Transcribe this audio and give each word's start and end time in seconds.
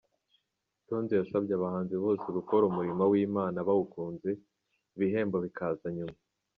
Tonzi 0.87 1.13
yasabye 1.19 1.53
abahanzi 1.55 1.95
bose 2.03 2.25
gukora 2.37 2.63
umurimo 2.71 3.03
w'Imana 3.11 3.57
bawukunze, 3.67 4.29
ibihembo 4.95 5.37
bikaza 5.45 5.87
nyuma. 5.97 6.17